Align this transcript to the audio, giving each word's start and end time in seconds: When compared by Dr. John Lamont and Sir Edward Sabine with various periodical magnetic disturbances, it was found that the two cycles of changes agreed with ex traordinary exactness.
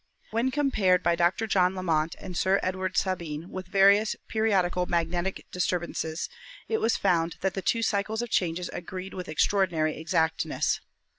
When 0.31 0.49
compared 0.49 1.03
by 1.03 1.15
Dr. 1.15 1.45
John 1.45 1.75
Lamont 1.75 2.15
and 2.17 2.35
Sir 2.35 2.59
Edward 2.63 2.97
Sabine 2.97 3.51
with 3.51 3.67
various 3.67 4.15
periodical 4.27 4.87
magnetic 4.87 5.45
disturbances, 5.51 6.27
it 6.67 6.79
was 6.81 6.97
found 6.97 7.35
that 7.41 7.53
the 7.53 7.61
two 7.61 7.83
cycles 7.83 8.23
of 8.23 8.31
changes 8.31 8.67
agreed 8.69 9.13
with 9.13 9.29
ex 9.29 9.45
traordinary 9.45 9.95
exactness. 9.99 10.79